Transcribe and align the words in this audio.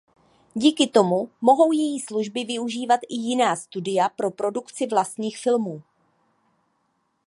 Díky 0.55 0.87
tomu 0.87 1.29
mohou 1.41 1.71
její 1.71 1.99
služby 1.99 2.43
využívat 2.43 2.99
i 3.09 3.15
jiná 3.15 3.55
studia 3.55 4.09
pro 4.09 4.31
produkci 4.31 4.87
vlastních 4.87 5.37
filmů. 5.37 5.81